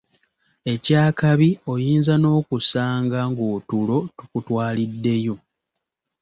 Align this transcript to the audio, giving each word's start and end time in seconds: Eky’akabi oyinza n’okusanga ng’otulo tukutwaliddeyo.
Eky’akabi 0.73 1.49
oyinza 1.71 2.13
n’okusanga 2.17 3.17
ng’otulo 3.29 3.97
tukutwaliddeyo. 4.17 5.35